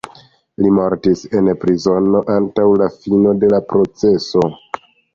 Li 0.63 0.71
mortis 0.77 1.21
en 1.41 1.51
prizono 1.65 2.23
antaŭ 2.39 2.67
la 2.85 2.91
fino 2.99 3.39
de 3.45 3.55
la 3.57 3.63
proceso. 3.71 4.47